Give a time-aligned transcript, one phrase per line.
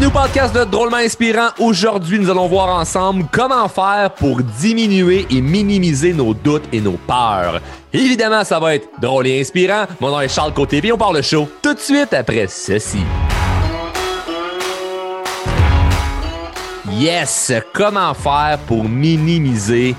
[0.00, 1.48] Bienvenue podcast de Drôlement Inspirant.
[1.58, 6.96] Aujourd'hui, nous allons voir ensemble comment faire pour diminuer et minimiser nos doutes et nos
[7.06, 7.60] peurs.
[7.92, 9.84] Évidemment, ça va être drôle et inspirant.
[10.00, 13.02] Mon nom est Charles Côté, et on parle le show tout de suite après ceci.
[16.92, 19.94] Yes, comment faire pour minimiser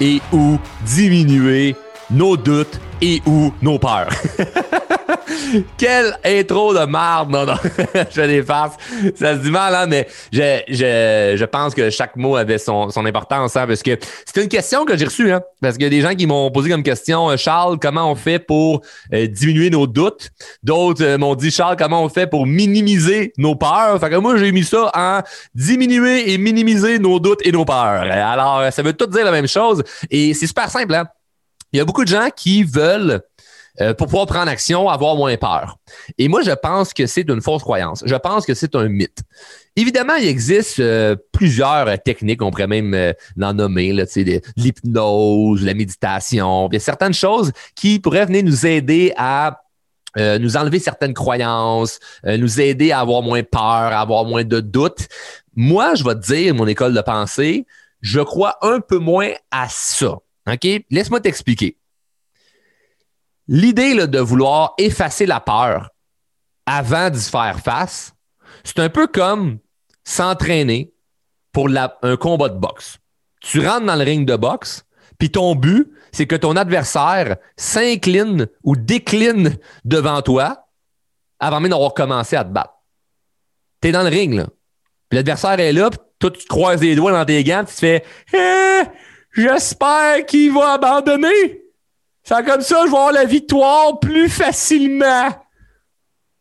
[0.00, 1.76] et ou diminuer
[2.10, 4.08] nos doutes et ou nos peurs?
[5.76, 7.30] Quelle intro de marde!
[7.30, 7.54] Non, non,
[8.10, 8.76] je des farces.
[9.14, 12.90] Ça se dit mal, hein, mais je, je, je pense que chaque mot avait son,
[12.90, 15.86] son importance, hein, parce que c'est une question que j'ai reçue, hein, parce qu'il y
[15.86, 19.26] a des gens qui m'ont posé comme question, euh, Charles, comment on fait pour euh,
[19.26, 20.30] diminuer nos doutes?
[20.62, 23.98] D'autres euh, m'ont dit, Charles, comment on fait pour minimiser nos peurs?
[24.00, 25.20] Fait que moi, j'ai mis ça en
[25.54, 28.02] diminuer et minimiser nos doutes et nos peurs.
[28.02, 31.06] Alors, ça veut tout dire la même chose, et c'est super simple, hein?
[31.72, 33.22] Il y a beaucoup de gens qui veulent
[33.80, 35.78] euh, pour pouvoir prendre action, avoir moins peur.
[36.18, 38.02] Et moi, je pense que c'est une fausse croyance.
[38.04, 39.22] Je pense que c'est un mythe.
[39.76, 43.94] Évidemment, il existe euh, plusieurs techniques, on pourrait même euh, en nommer,
[44.56, 46.68] l'hypnose, la méditation.
[46.70, 49.58] Il y a certaines choses qui pourraient venir nous aider à
[50.18, 55.08] nous enlever certaines croyances, nous aider à avoir moins peur, à avoir moins de doutes.
[55.56, 57.66] Moi, je vais te dire, mon école de pensée,
[58.02, 60.18] je crois un peu moins à ça.
[60.46, 60.68] OK?
[60.90, 61.78] Laisse-moi t'expliquer.
[63.54, 65.90] L'idée de vouloir effacer la peur
[66.64, 68.14] avant d'y faire face,
[68.64, 69.58] c'est un peu comme
[70.04, 70.94] s'entraîner
[71.52, 72.96] pour un combat de boxe.
[73.42, 74.86] Tu rentres dans le ring de boxe,
[75.18, 80.68] puis ton but, c'est que ton adversaire s'incline ou décline devant toi
[81.38, 82.72] avant même d'avoir commencé à te battre.
[83.82, 84.46] Tu es dans le ring,
[85.10, 87.80] l'adversaire est là, puis toi, tu te croises les doigts dans tes gants, puis tu
[87.80, 88.82] fais eh,
[89.34, 91.61] J'espère qu'il va abandonner.
[92.24, 95.28] C'est comme ça, je vais avoir la victoire plus facilement.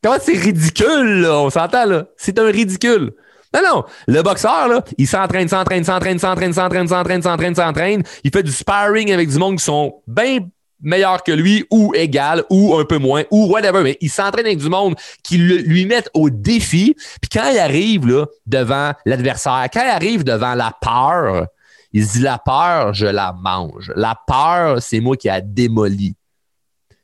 [0.04, 1.40] Comment c'est ridicule, là?
[1.40, 2.06] On s'entend, là?
[2.18, 3.14] C'est un ridicule.
[3.54, 3.84] Non, non.
[4.08, 8.04] Le boxeur, là, il s'entraîne, s'entraîne, s'entraîne, s'entraîne, s'entraîne, s'entraîne, s'entraîne, s'entraîne.
[8.24, 10.40] Il fait du sparring avec du monde qui sont bien
[10.82, 13.84] meilleurs que lui ou égal ou un peu moins ou whatever.
[13.84, 16.96] Mais il s'entraîne avec du monde qui lui met au défi.
[17.22, 21.48] Puis quand il arrive, là, devant l'adversaire, quand il arrive devant la peur,
[21.94, 23.92] il dit la peur, je la mange.
[23.96, 26.16] La peur, c'est moi qui a démoli.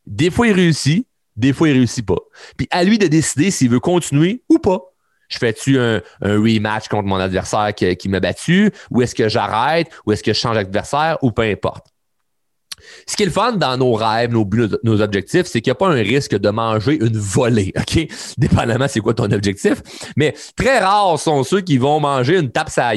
[0.05, 2.19] Des fois, il réussit, des fois, il réussit pas.
[2.55, 4.81] Puis à lui de décider s'il veut continuer ou pas.
[5.27, 9.91] Je fais-tu un, rematch contre mon adversaire qui, qui m'a battu, ou est-ce que j'arrête,
[10.05, 11.87] ou est-ce que je change d'adversaire, ou peu importe.
[13.07, 15.73] Ce qui est le fun dans nos rêves, nos buts, nos objectifs, c'est qu'il n'y
[15.73, 18.07] a pas un risque de manger une volée, OK?
[18.37, 19.81] Dépendamment c'est quoi ton objectif.
[20.15, 22.93] Mais très rares sont ceux qui vont manger une tape sa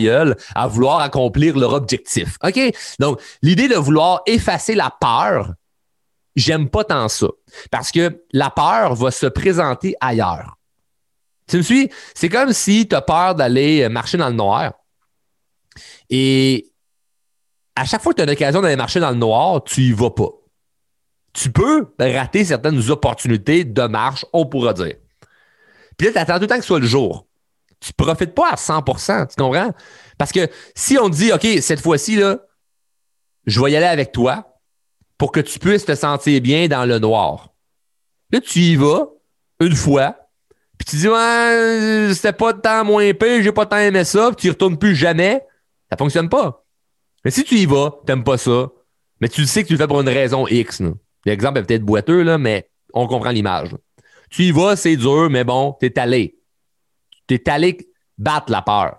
[0.55, 2.59] à vouloir accomplir leur objectif, OK?
[2.99, 5.55] Donc, l'idée de vouloir effacer la peur,
[6.37, 7.29] j'aime pas tant ça.
[7.71, 10.57] Parce que la peur va se présenter ailleurs.
[11.49, 11.91] Tu me suis?
[12.15, 14.73] C'est comme si tu as peur d'aller marcher dans le noir.
[16.09, 16.70] Et
[17.81, 20.11] à chaque fois que tu as l'occasion d'aller marcher dans le noir, tu y vas
[20.11, 20.29] pas.
[21.33, 24.97] Tu peux rater certaines opportunités de marche, on pourra dire.
[25.97, 27.27] Puis là, tu attends tout le temps que ce soit le jour.
[27.81, 29.73] Tu ne profites pas à 100% tu comprends?
[30.19, 32.41] Parce que si on te dit, OK, cette fois-ci, là,
[33.47, 34.59] je vais y aller avec toi
[35.17, 37.55] pour que tu puisses te sentir bien dans le noir.
[38.31, 39.07] Là, tu y vas
[39.59, 40.17] une fois,
[40.77, 44.37] puis tu dis, ouais, c'était pas temps moins pire, j'ai pas tant aimé ça, puis
[44.37, 45.43] tu y retournes plus jamais.
[45.91, 46.67] Ça fonctionne pas.
[47.25, 48.69] Mais si tu y vas, t'aimes pas ça,
[49.21, 50.83] mais tu sais que tu le fais pour une raison X.
[51.27, 53.77] L'exemple est peut-être boiteux, là, mais on comprend l'image.
[54.31, 56.39] Tu y vas, c'est dur, mais bon, t'es allé.
[57.27, 57.77] T'es allé
[58.17, 58.99] battre la peur.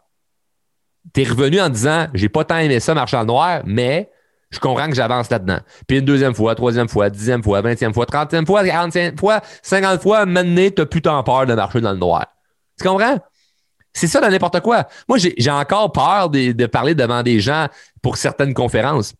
[1.14, 4.12] T'es revenu en disant j'ai pas tant aimé ça marcher en noir, mais
[4.52, 5.60] je comprends que j'avance là-dedans.
[5.88, 10.02] Puis une deuxième fois, troisième fois, dixième fois, vingtième fois, trentième fois, quarantième fois, cinquante
[10.02, 12.28] fois, maintenant, t'as plus tant peur de marcher dans le noir.
[12.78, 13.18] Tu comprends?
[13.94, 14.88] C'est ça dans n'importe quoi.
[15.08, 17.68] Moi, j'ai encore peur de, parler devant des gens
[18.02, 19.14] pour certaines conférences.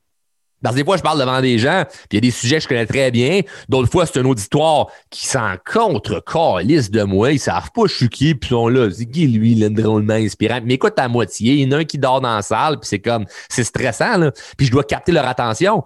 [0.64, 2.58] Parce que des fois, je parle devant des gens, puis il y a des sujets
[2.58, 3.42] que je connais très bien.
[3.68, 6.24] D'autres fois, c'est un auditoire qui s'en contre
[6.62, 7.32] liste de moi.
[7.32, 8.90] Ils savent pas je suis qui, puis ils sont là.
[8.92, 10.60] C'est qui, lui, l'endrôlement inspirant?
[10.64, 12.88] Mais écoute, à moitié, il y en a un qui dort dans la salle, puis
[12.88, 14.32] c'est comme, c'est stressant, là.
[14.56, 15.84] Puis je dois capter leur attention.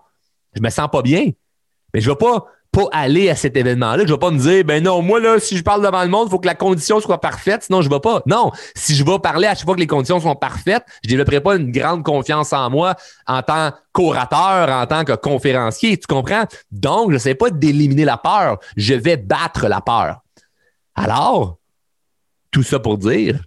[0.54, 1.32] Je me sens pas bien.
[1.94, 2.46] Mais je vais pas
[2.76, 4.04] pas aller à cet événement-là.
[4.06, 6.28] Je vais pas me dire, ben non, moi, là, si je parle devant le monde,
[6.28, 8.22] il faut que la condition soit parfaite, sinon je vais pas.
[8.26, 8.52] Non.
[8.76, 11.56] Si je vais parler à chaque fois que les conditions sont parfaites, je développerai pas
[11.56, 12.96] une grande confiance en moi
[13.28, 15.98] en tant qu'orateur, en tant que conférencier.
[15.98, 16.44] Tu comprends?
[16.70, 18.60] Donc, je ne sais pas d'éliminer la peur.
[18.76, 20.20] Je vais battre la peur.
[20.96, 21.60] Alors,
[22.52, 23.42] tout ça pour dire,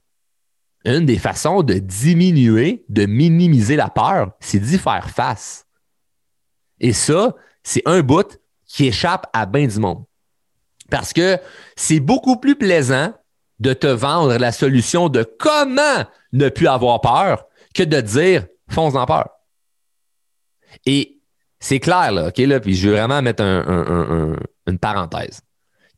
[0.87, 5.67] une des façons de diminuer, de minimiser la peur, c'est d'y faire face.
[6.81, 10.05] Et ça, c'est un bout qui échappe à bien du monde.
[10.91, 11.39] Parce que
[11.75, 13.13] c'est beaucoup plus plaisant
[13.59, 18.95] de te vendre la solution de comment ne plus avoir peur que de dire fonce
[18.95, 19.29] en peur.
[20.87, 21.19] Et
[21.59, 25.41] c'est clair, là, OK, là, puis je veux vraiment mettre une parenthèse.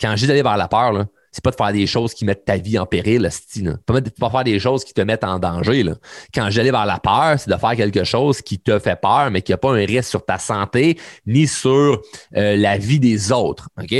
[0.01, 2.25] Quand je dis d'aller vers la peur, là, c'est pas de faire des choses qui
[2.25, 3.79] mettent ta vie en péril, style.
[3.87, 5.83] Pas, pas faire des choses qui te mettent en danger.
[5.83, 5.95] Là.
[6.35, 9.43] Quand j'allais vers la peur, c'est de faire quelque chose qui te fait peur, mais
[9.43, 12.01] qui n'a pas un risque sur ta santé ni sur
[12.37, 13.69] euh, la vie des autres.
[13.81, 13.95] OK?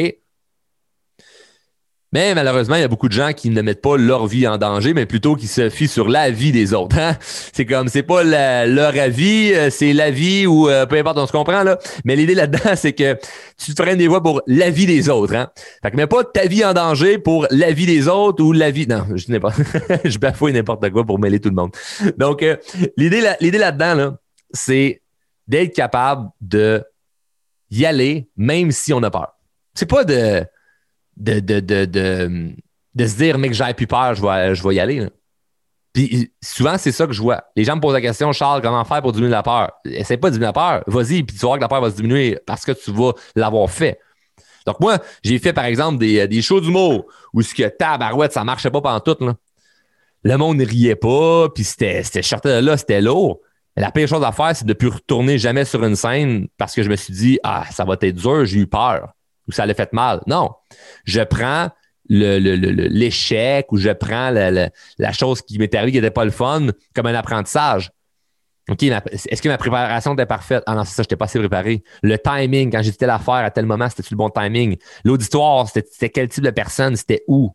[2.13, 4.59] Mais malheureusement, il y a beaucoup de gens qui ne mettent pas leur vie en
[4.59, 6.99] danger, mais plutôt qui se fient sur la vie des autres.
[6.99, 7.17] Hein?
[7.53, 11.27] C'est comme, c'est pas leur avis, euh, c'est la vie ou euh, peu importe, on
[11.27, 11.79] se comprend là.
[12.05, 13.17] Mais l'idée là-dedans, c'est que
[13.59, 15.35] tu te freines des voies pour la vie des autres.
[15.35, 15.51] Hein?
[15.83, 18.71] Fait que mets pas ta vie en danger pour la vie des autres ou la
[18.71, 18.87] vie.
[18.87, 19.53] Non, je n'ai pas.
[20.05, 21.71] je bafouille n'importe quoi pour mêler tout le monde.
[22.17, 22.57] Donc, euh,
[22.97, 24.17] l'idée, l'idée là-dedans, là,
[24.53, 25.03] c'est
[25.47, 26.83] d'être capable de
[27.71, 29.35] y aller, même si on a peur.
[29.75, 30.45] C'est pas de
[31.17, 31.85] de, de, de,
[32.95, 35.07] de, se dire, mec, j'ai plus peur, je vais, je y aller.
[35.93, 37.43] Puis souvent, c'est ça que je vois.
[37.57, 39.73] Les gens me posent la question, Charles, comment faire pour diminuer la peur?
[39.85, 40.85] Essaye pas de diminuer la peur.
[40.87, 43.13] Vas-y, puis tu vas voir que la peur va se diminuer parce que tu vas
[43.35, 43.99] l'avoir fait.
[44.67, 48.45] Donc, moi, j'ai fait, par exemple, des, des shows d'humour où ce que tabarouette, ça
[48.45, 49.17] marchait pas pendant tout.
[50.23, 53.41] Le monde ne riait pas, puis c'était, c'était de là, c'était lourd.
[53.77, 56.75] La pire chose à faire, c'est de ne plus retourner jamais sur une scène parce
[56.75, 59.15] que je me suis dit, ah, ça va être dur, j'ai eu peur
[59.51, 60.21] ou ça l'a fait mal.
[60.27, 60.51] Non.
[61.05, 61.71] Je prends
[62.09, 67.07] l'échec ou je prends la, chose qui m'est arrivée qui n'était pas le fun comme
[67.07, 67.91] un apprentissage.
[68.69, 70.63] OK, est-ce que ma préparation était parfaite?
[70.67, 71.83] Ah non, c'est ça, je n'étais pas assez préparé.
[72.03, 74.77] Le timing, quand j'étais l'affaire à tel moment, c'était-tu le bon timing?
[75.05, 76.95] L'auditoire, c'était quel type de personne?
[76.95, 77.51] C'était où?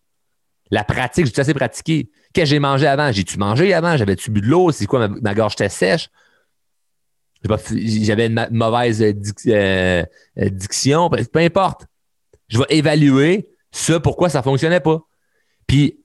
[0.71, 2.09] La pratique, j'ai assez pratiqué?
[2.33, 3.11] Qu'est-ce que j'ai mangé avant?
[3.11, 3.95] J'ai-tu mangé avant?
[3.95, 4.71] J'avais-tu bu de l'eau?
[4.71, 5.07] C'est quoi?
[5.07, 6.09] Ma, gorge était sèche?
[7.47, 9.13] J'avais une mauvaise euh,
[9.47, 11.85] euh, diction, peu importe.
[12.47, 15.01] Je vais évaluer ce pourquoi ça ne fonctionnait pas.
[15.67, 15.99] Puis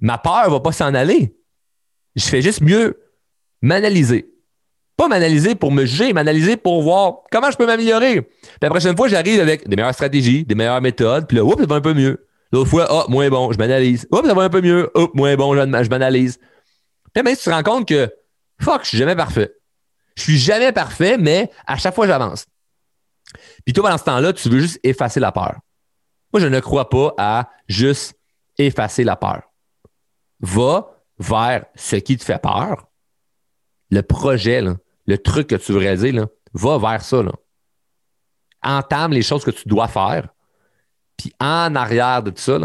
[0.00, 1.34] ma peur ne va pas s'en aller.
[2.16, 3.00] Je fais juste mieux
[3.62, 4.28] m'analyser.
[4.96, 8.28] Pas m'analyser pour me juger, m'analyser pour voir comment je peux m'améliorer.
[8.60, 11.66] La prochaine fois, j'arrive avec des meilleures stratégies, des meilleures méthodes, puis là, oups, ça
[11.66, 12.26] va un peu mieux.
[12.52, 14.06] L'autre fois, ah, moins bon, je m'analyse.
[14.12, 14.90] Oups, ça va un peu mieux.
[14.94, 16.38] Oups, moins bon, je m'analyse.
[17.14, 18.10] Puis tu te rends compte que,
[18.60, 19.52] fuck, je suis jamais parfait.
[20.16, 22.46] Je suis jamais parfait, mais à chaque fois, j'avance.
[23.64, 25.56] Puis toi, pendant ce temps-là, tu veux juste effacer la peur.
[26.32, 28.14] Moi, je ne crois pas à juste
[28.58, 29.42] effacer la peur.
[30.40, 32.88] Va vers ce qui te fait peur,
[33.90, 34.62] le projet,
[35.06, 36.12] le truc que tu veux réaliser,
[36.52, 37.22] va vers ça.
[38.62, 40.28] Entame les choses que tu dois faire.
[41.16, 42.58] Puis en arrière de tout ça,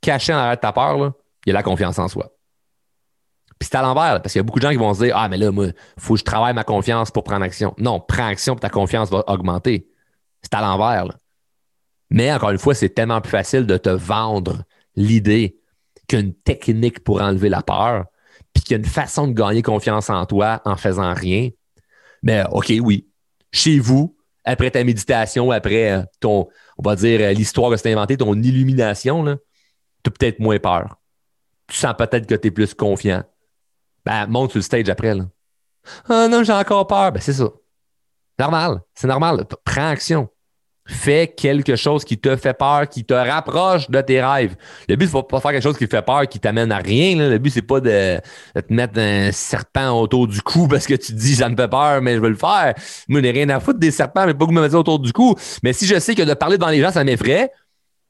[0.00, 1.12] caché en arrière de ta peur,
[1.44, 2.30] il y a la confiance en soi.
[3.58, 5.16] Puis c'est à l'envers, parce qu'il y a beaucoup de gens qui vont se dire
[5.16, 7.74] Ah, mais là, moi, il faut que je travaille ma confiance pour prendre action.
[7.78, 9.88] Non, prends action, puis ta confiance va augmenter.
[10.42, 11.08] C'est à l'envers.
[12.10, 14.62] Mais encore une fois, c'est tellement plus facile de te vendre
[14.96, 15.58] l'idée
[16.08, 18.06] qu'une technique pour enlever la peur,
[18.54, 21.50] puis qu'il y a une façon de gagner confiance en toi en faisant rien.
[22.22, 23.06] Mais OK, oui.
[23.52, 27.88] Chez vous, après ta méditation, après euh, ton, on va dire, euh, l'histoire que tu
[27.88, 29.30] inventé, ton illumination, tu
[30.08, 30.96] as peut-être moins peur.
[31.66, 33.24] Tu sens peut-être que tu es plus confiant.
[34.08, 35.14] Ben, monte sur le stage après.
[35.14, 35.24] Là.
[36.08, 37.12] Ah non, j'ai encore peur.
[37.12, 37.50] Ben, c'est ça.
[38.38, 38.80] Normal.
[38.94, 39.44] C'est normal.
[39.66, 40.30] Prends action.
[40.86, 44.56] Fais quelque chose qui te fait peur, qui te rapproche de tes rêves.
[44.88, 47.28] Le but, c'est pas faire quelque chose qui te fait peur, qui t'amène à rien.
[47.28, 48.18] Le but, c'est pas de,
[48.54, 51.68] te mettre un serpent autour du cou parce que tu te dis, ça me fait
[51.68, 52.72] peur, mais je veux le faire.
[53.08, 55.12] Moi, je n'ai rien à foutre des serpents, mais pas que me mettre autour du
[55.12, 55.34] cou.
[55.62, 57.52] Mais si je sais que de parler devant les gens, ça m'effraie,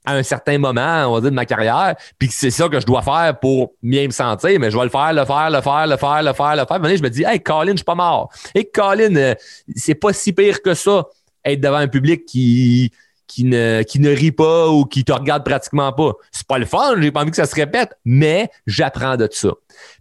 [0.09, 2.81] à un certain moment, on va dire, de ma carrière, puis que c'est ça que
[2.81, 5.61] je dois faire pour bien me sentir, mais je vais le faire, le faire, le
[5.61, 6.97] faire, le faire, le faire, le faire.
[6.97, 8.31] je me dis, hey, Colin, je suis pas mort.
[8.55, 9.35] Hey, Colin, euh,
[9.77, 11.05] c'est pas si pire que ça,
[11.45, 12.91] être devant un public qui,
[13.27, 16.15] qui ne, qui ne rit pas ou qui te regarde pratiquement pas.
[16.33, 19.51] C'est pas le fun, j'ai pas envie que ça se répète, mais j'apprends de ça.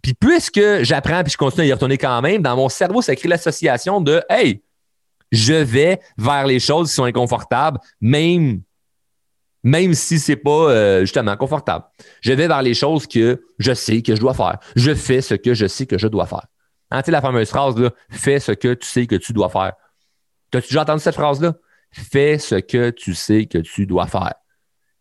[0.01, 3.13] Puis puisque j'apprends puis je continue à y retourner quand même, dans mon cerveau, ça
[3.13, 4.61] crée l'association de Hey,
[5.33, 8.61] je vais vers les choses qui sont inconfortables, même
[9.67, 11.83] même si c'est pas euh, justement confortable.
[12.21, 14.59] Je vais vers les choses que je sais que je dois faire.
[14.77, 16.45] Je fais ce que je sais que je dois faire.
[16.89, 19.49] Hein, tu sais, la fameuse phrase là, fais ce que tu sais que tu dois
[19.49, 19.73] faire.
[20.51, 21.53] T'as-tu déjà entendu cette phrase-là?
[21.91, 24.35] Fais ce que tu sais que tu dois faire.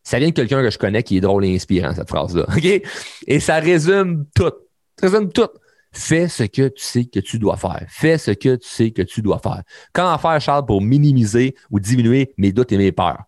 [0.03, 2.47] Ça vient de quelqu'un que je connais qui est drôle et inspirant, cette phrase-là.
[3.29, 4.53] Et ça résume tout.
[4.99, 5.49] Ça résume tout.
[5.93, 7.85] Fais ce que tu sais que tu dois faire.
[7.89, 9.63] Fais ce que tu sais que tu dois faire.
[9.93, 13.23] Comment faire, Charles, pour minimiser ou diminuer mes doutes et mes peurs?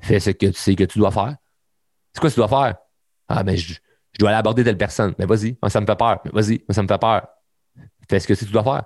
[0.00, 1.36] Fais ce que tu sais que tu dois faire.
[2.12, 2.76] C'est quoi que tu dois faire?
[3.28, 3.78] Ah, mais je,
[4.18, 5.14] dois aller aborder telle personne.
[5.18, 6.20] Mais vas-y, ça me fait peur.
[6.32, 7.26] Vas-y, ça me fait peur.
[8.08, 8.84] Fais ce que tu dois faire.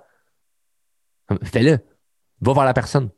[1.43, 1.79] Fais-le.
[2.41, 3.09] Va voir la personne.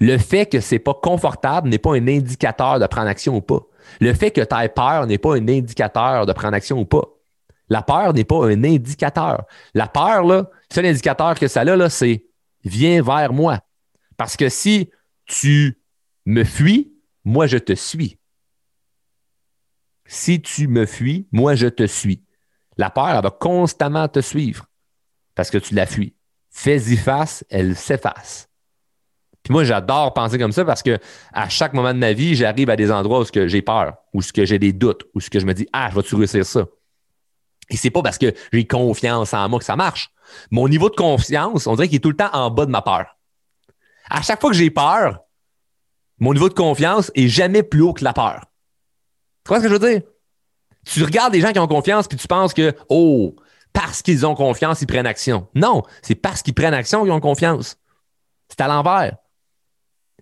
[0.00, 3.60] Le fait que c'est pas confortable n'est pas un indicateur de prendre action ou pas.
[4.00, 7.02] Le fait que tu aies peur n'est pas un indicateur de prendre action ou pas.
[7.68, 9.44] La peur n'est pas un indicateur.
[9.74, 12.24] La peur, là, seul indicateur que ça a, là, c'est
[12.64, 13.60] viens vers moi.
[14.16, 14.90] Parce que si
[15.26, 15.77] tu
[16.28, 16.92] me fuis,
[17.24, 18.18] moi je te suis.
[20.04, 22.22] Si tu me fuis, moi je te suis.
[22.76, 24.66] La peur, elle va constamment te suivre
[25.34, 26.14] parce que tu la fuis.
[26.50, 28.48] Fais-y face, elle s'efface.
[29.42, 30.98] Puis moi, j'adore penser comme ça parce que
[31.32, 34.58] à chaque moment de ma vie, j'arrive à des endroits où j'ai peur, où j'ai
[34.58, 36.66] des doutes, où je me dis, ah, je vais-tu réussir ça?
[37.70, 40.10] Et c'est pas parce que j'ai confiance en moi que ça marche.
[40.50, 42.82] Mon niveau de confiance, on dirait qu'il est tout le temps en bas de ma
[42.82, 43.16] peur.
[44.10, 45.20] À chaque fois que j'ai peur,
[46.20, 48.46] mon niveau de confiance est jamais plus haut que la peur.
[49.44, 50.02] Tu vois ce que je veux dire?
[50.84, 53.36] Tu regardes des gens qui ont confiance puis tu penses que, oh,
[53.72, 55.48] parce qu'ils ont confiance, ils prennent action.
[55.54, 57.78] Non, c'est parce qu'ils prennent action qu'ils ont confiance.
[58.48, 59.16] C'est à l'envers.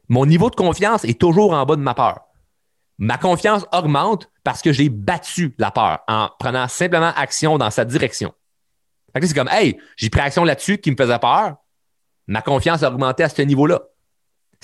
[0.09, 2.21] Mon niveau de confiance est toujours en bas de ma peur.
[2.99, 7.85] Ma confiance augmente parce que j'ai battu la peur en prenant simplement action dans sa
[7.85, 8.33] direction.
[9.15, 11.57] C'est comme, hey, j'ai pris action là-dessus qui me faisait peur.
[12.27, 13.81] Ma confiance a augmenté à ce niveau-là.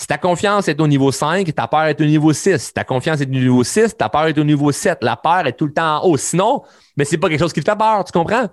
[0.02, 2.58] Si ta confiance est au niveau 5, ta peur est au niveau 6.
[2.58, 4.98] Si ta confiance est au niveau 6, ta peur est au niveau 7.
[5.00, 6.16] La peur est tout le temps en haut.
[6.16, 6.64] Sinon,
[6.96, 8.48] mais c'est pas quelque chose qui te fait peur, tu comprends?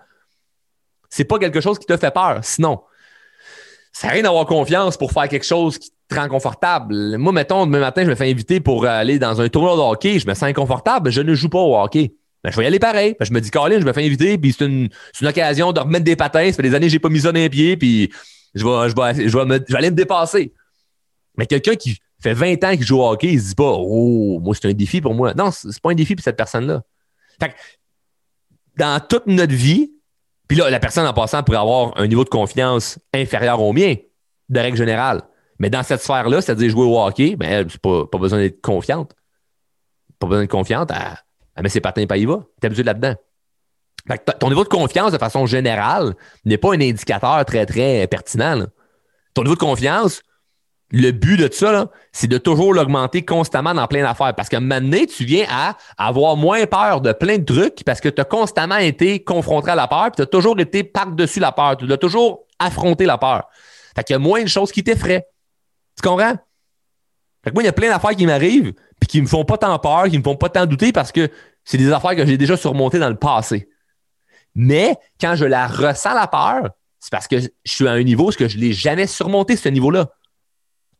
[1.09, 2.41] C'est pas quelque chose qui te fait peur.
[2.43, 2.81] Sinon,
[3.91, 7.17] ça n'a rien d'avoir confiance pour faire quelque chose qui te rend confortable.
[7.17, 10.19] Moi, mettons, demain matin, je me fais inviter pour aller dans un tournoi de hockey,
[10.19, 12.13] je me sens inconfortable, je ne joue pas au hockey.
[12.43, 13.15] Ben, je vais y aller pareil.
[13.19, 14.89] Ben, je me dis, Colin, je me fais inviter, puis c'est une,
[15.19, 16.45] une, occasion de remettre des patins.
[16.51, 18.11] Ça fait des années que j'ai pas mis ça dans les pieds, puis
[18.53, 20.53] je je je je vais aller me dépasser.
[21.39, 24.41] Mais quelqu'un qui fait 20 ans qu'il joue au hockey, il se dit pas, oh,
[24.41, 25.33] moi, c'est un défi pour moi.
[25.33, 26.83] Non, c'est pas un défi pour cette personne-là.
[27.39, 27.53] Fait que,
[28.75, 29.93] dans toute notre vie,
[30.49, 33.95] puis là, la personne en passant pourrait avoir un niveau de confiance inférieur au mien,
[34.49, 35.21] de règle générale.
[35.59, 39.15] Mais dans cette sphère-là, c'est-à-dire jouer au hockey, ben, c'est pas, pas besoin d'être confiante.
[40.19, 40.91] Pas besoin d'être confiante.
[41.55, 42.43] Elle, met ses patins pas y va.
[42.59, 43.15] T'es habitué là-dedans.
[44.39, 48.65] ton niveau de confiance, de façon générale, n'est pas un indicateur très, très pertinent.
[49.33, 50.21] Ton niveau de confiance,
[50.91, 54.33] le but de ça, c'est de toujours l'augmenter constamment dans plein d'affaires.
[54.35, 58.09] Parce que maintenant, tu viens à avoir moins peur de plein de trucs parce que
[58.09, 61.51] tu as constamment été confronté à la peur, puis tu as toujours été par-dessus la
[61.51, 61.77] peur.
[61.77, 63.47] Tu as toujours affronté la peur.
[63.95, 65.27] Fait qu'il y a moins de choses qui t'effraient.
[65.95, 66.33] Tu comprends?
[67.43, 69.57] Fait que moi, il y a plein d'affaires qui m'arrivent, puis qui me font pas
[69.57, 71.29] tant peur, qui me font pas tant douter parce que
[71.63, 73.69] c'est des affaires que j'ai déjà surmontées dans le passé.
[74.55, 78.29] Mais quand je la ressens, la peur, c'est parce que je suis à un niveau
[78.29, 80.09] où je l'ai jamais surmonté, ce niveau-là.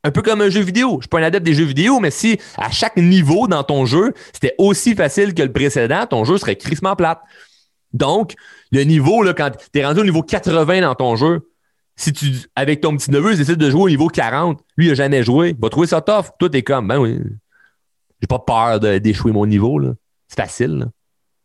[0.04, 0.92] Un peu comme un jeu vidéo.
[0.92, 3.64] Je ne suis pas un adepte des jeux vidéo, mais si à chaque niveau dans
[3.64, 7.20] ton jeu, c'était aussi facile que le précédent, ton jeu serait crissement plate.
[7.92, 8.36] Donc,
[8.72, 11.50] le niveau, là, quand tu es rendu au niveau 80 dans ton jeu,
[11.96, 14.90] si tu, avec ton petit neveu, tu décides de jouer au niveau 40, lui, il
[14.90, 16.28] n'a jamais joué, il va trouver ça tough.
[16.40, 17.20] Toi, t'es comme, ben oui,
[18.22, 19.94] j'ai pas peur d'échouer mon niveau, là.
[20.30, 20.88] C'est facile,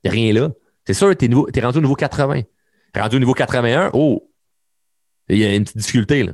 [0.05, 0.51] Il n'y a rien là.
[0.87, 2.43] C'est sûr, tu es, rendu au niveau 80.
[2.43, 2.47] Tu
[2.95, 4.31] es rendu au niveau 81, oh,
[5.29, 6.33] il y a une petite difficulté, là.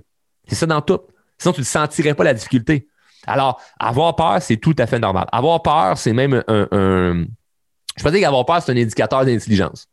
[0.49, 1.01] C'est ça dans tout.
[1.41, 2.87] Sinon, tu ne sentirais pas la difficulté.
[3.27, 5.27] Alors, avoir peur, c'est tout à fait normal.
[5.33, 7.25] Avoir peur, c'est même un, un...
[7.97, 9.87] Je peux dire qu'avoir peur, c'est un indicateur d'intelligence.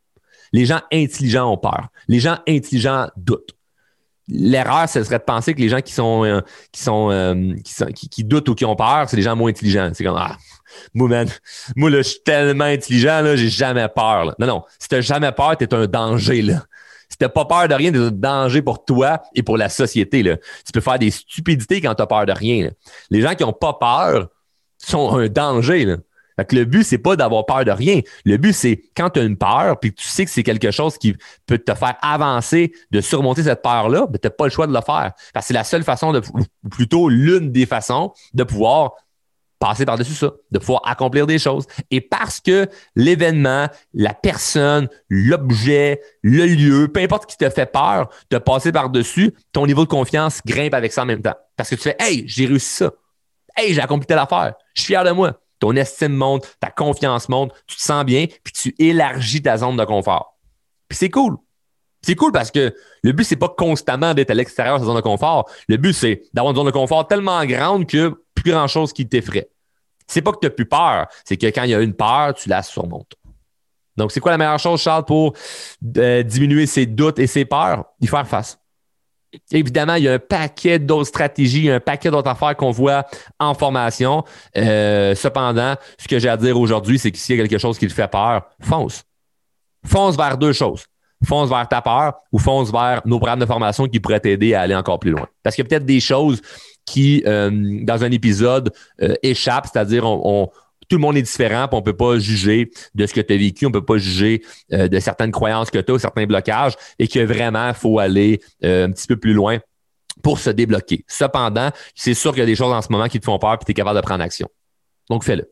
[0.52, 1.88] Les gens intelligents ont peur.
[2.08, 3.56] Les gens intelligents doutent.
[4.28, 6.42] L'erreur, ce serait de penser que les gens qui sont, euh,
[6.74, 7.54] qui, sont, euh,
[7.94, 9.90] qui, doutent ou qui ont peur, c'est les gens moins intelligents.
[9.94, 10.36] C'est comme, ah,
[10.94, 11.30] moi, man,
[11.78, 14.36] moi, là, je suis tellement intelligent, là, j'ai jamais peur.
[14.38, 14.64] Non, non.
[14.80, 16.66] Si t'as jamais peur, t'es un danger, là.
[17.18, 20.22] Si t'as pas peur de rien, t'es un danger pour toi et pour la société.
[20.22, 20.38] Là.
[20.64, 22.70] Tu peux faire des stupidités quand t'as peur de rien.
[23.10, 24.28] Les gens qui ont pas peur
[24.78, 25.86] sont un danger.
[25.86, 25.98] Là.
[26.52, 28.02] Le but, c'est pas d'avoir peur de rien.
[28.24, 30.70] Le but, c'est quand tu as une peur, puis que tu sais que c'est quelque
[30.70, 31.16] chose qui
[31.48, 34.74] peut te faire avancer, de surmonter cette peur-là, ben, tu n'as pas le choix de
[34.74, 35.14] le faire.
[35.42, 38.94] C'est la seule façon, de, ou plutôt l'une des façons de pouvoir
[39.60, 41.66] passer par-dessus ça, de pouvoir accomplir des choses.
[41.92, 48.10] Et parce que l'événement, la personne, l'objet, le lieu, peu importe qui te fait peur,
[48.30, 51.36] de passer par-dessus, ton niveau de confiance grimpe avec ça en même temps.
[51.56, 52.92] Parce que tu fais Hey, j'ai réussi ça.
[53.56, 54.54] Hey, j'ai accompli telle affaire.
[54.76, 55.40] Je suis fier de moi.
[55.60, 59.76] Ton estime monte, ta confiance monte, tu te sens bien, puis tu élargis ta zone
[59.76, 60.38] de confort.
[60.88, 61.38] Puis c'est cool.
[62.04, 64.96] C'est cool parce que le but, c'est pas constamment d'être à l'extérieur de sa zone
[64.96, 65.50] de confort.
[65.68, 69.08] Le but, c'est d'avoir une zone de confort tellement grande que plus grand chose qui
[69.08, 69.50] t'effraie.
[70.08, 72.34] C'est pas que tu n'as plus peur, c'est que quand il y a une peur,
[72.34, 73.14] tu la surmontes.
[73.98, 75.34] Donc, c'est quoi la meilleure chose, Charles, pour
[75.98, 77.84] euh, diminuer ses doutes et ses peurs?
[78.00, 78.58] Y faire face.
[79.52, 83.06] Évidemment, il y a un paquet d'autres stratégies, un paquet d'autres affaires qu'on voit
[83.38, 84.24] en formation.
[84.56, 87.78] Euh, cependant, ce que j'ai à dire aujourd'hui, c'est que s'il y a quelque chose
[87.78, 89.04] qui te fait peur, fonce.
[89.86, 90.86] Fonce vers deux choses
[91.26, 94.62] fonce vers ta peur ou fonce vers nos programmes de formation qui pourraient t'aider à
[94.62, 95.28] aller encore plus loin.
[95.44, 96.42] Parce qu'il y a peut-être des choses
[96.88, 97.52] qui, euh,
[97.84, 98.72] dans un épisode,
[99.04, 100.50] euh, échappent, c'est-à-dire on,
[100.88, 103.38] tout le monde est différent, puis on peut pas juger de ce que tu as
[103.38, 104.42] vécu, on peut pas juger
[104.74, 108.88] euh, de certaines croyances que tu as, certains blocages, et que vraiment, faut aller euh,
[108.88, 109.60] un petit peu plus loin
[110.24, 111.04] pour se débloquer.
[111.08, 113.60] Cependant, c'est sûr qu'il y a des choses en ce moment qui te font peur,
[113.60, 114.48] puis tu es capable de prendre action.
[115.10, 115.52] Donc, fais-le.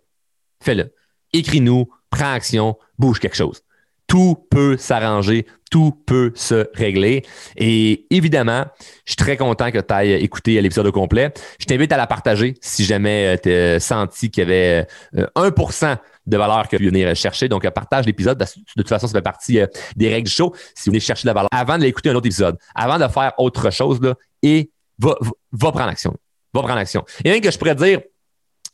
[0.63, 0.93] Fais-le.
[1.33, 3.61] Écris-nous, prends action, bouge quelque chose
[4.07, 7.25] tout peut s'arranger, tout peut se régler.
[7.57, 8.65] Et évidemment,
[9.05, 11.33] je suis très content que tu ailles écouter l'épisode au complet.
[11.59, 15.95] Je t'invite à la partager si jamais tu as senti qu'il y avait 1% euh,
[16.27, 17.47] de valeur que tu venir chercher.
[17.49, 18.37] Donc, partage l'épisode.
[18.37, 18.45] De
[18.77, 20.53] toute façon, ça fait partie euh, des règles du show.
[20.75, 23.11] Si vous voulez chercher de la valeur, avant de l'écouter un autre épisode, avant de
[23.11, 25.15] faire autre chose, là, et va,
[25.51, 26.15] va, prendre action.
[26.53, 27.03] Va prendre action.
[27.23, 28.01] Et même que je pourrais dire,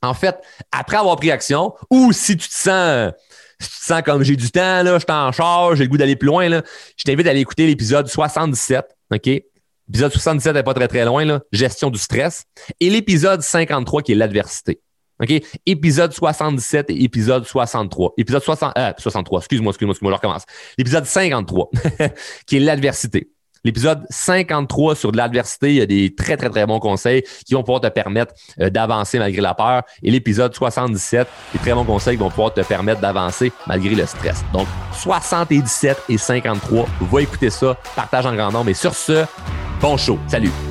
[0.02, 0.36] en fait,
[0.72, 3.12] après avoir pris action, ou si tu te sens
[3.62, 5.98] si tu te sens comme j'ai du temps, là, je t'en charge, j'ai le goût
[5.98, 6.63] d'aller plus loin, là,
[6.98, 9.25] je t'invite à aller écouter l'épisode 77, OK?
[9.25, 12.46] L'épisode 77 n'est pas très, très loin, là, gestion du stress.
[12.80, 14.80] Et l'épisode 53 qui est l'adversité.
[15.22, 15.44] OK?
[15.65, 18.13] Épisode 77 et épisode 63.
[18.18, 20.44] Épisode 60, euh, 63, excuse-moi, excuse-moi, excuse-moi, je recommence.
[20.77, 21.70] L'épisode 53,
[22.48, 23.30] qui est l'adversité.
[23.63, 27.53] L'épisode 53 sur de l'adversité, il y a des très, très, très bons conseils qui
[27.53, 29.84] vont pouvoir te permettre euh, d'avancer malgré la peur.
[30.01, 34.06] Et l'épisode 77, des très bons conseils qui vont pouvoir te permettre d'avancer malgré le
[34.06, 34.44] stress.
[34.51, 38.70] Donc, 77 et 53, va écouter ça, partage en grand nombre.
[38.70, 39.25] Et sur ce,
[39.80, 40.18] bon show.
[40.27, 40.71] Salut!